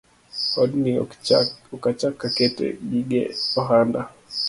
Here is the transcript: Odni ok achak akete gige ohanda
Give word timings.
Odni 0.61 0.91
ok 1.03 1.83
achak 1.91 2.19
akete 2.27 2.65
gige 2.89 3.21
ohanda 3.59 4.01